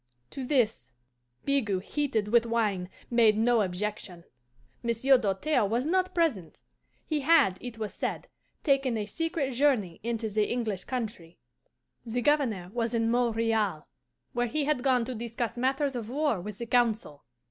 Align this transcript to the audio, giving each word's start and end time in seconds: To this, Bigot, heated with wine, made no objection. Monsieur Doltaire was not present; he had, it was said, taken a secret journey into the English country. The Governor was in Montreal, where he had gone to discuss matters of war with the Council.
To 0.31 0.43
this, 0.43 0.93
Bigot, 1.45 1.83
heated 1.83 2.29
with 2.29 2.47
wine, 2.47 2.89
made 3.11 3.37
no 3.37 3.61
objection. 3.61 4.23
Monsieur 4.81 5.15
Doltaire 5.15 5.63
was 5.67 5.85
not 5.85 6.15
present; 6.15 6.59
he 7.05 7.19
had, 7.19 7.59
it 7.61 7.77
was 7.77 7.93
said, 7.93 8.27
taken 8.63 8.97
a 8.97 9.05
secret 9.05 9.51
journey 9.51 9.99
into 10.01 10.27
the 10.27 10.51
English 10.51 10.85
country. 10.85 11.37
The 12.03 12.23
Governor 12.23 12.71
was 12.73 12.95
in 12.95 13.11
Montreal, 13.11 13.87
where 14.33 14.47
he 14.47 14.63
had 14.65 14.81
gone 14.81 15.05
to 15.05 15.13
discuss 15.13 15.55
matters 15.55 15.95
of 15.95 16.09
war 16.09 16.41
with 16.41 16.57
the 16.57 16.65
Council. 16.65 17.23